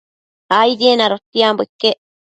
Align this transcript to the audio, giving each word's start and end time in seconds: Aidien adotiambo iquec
Aidien 0.61 0.99
adotiambo 1.05 1.61
iquec 1.67 1.97